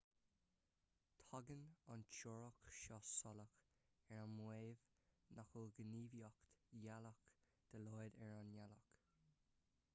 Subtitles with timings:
[1.31, 3.53] tagann an teoiric seo salach
[4.13, 4.87] ar an maíomh
[5.39, 7.21] nach bhfuil gníomhaíocht gheolaíoch
[7.73, 8.89] dá laghad ar an ngealach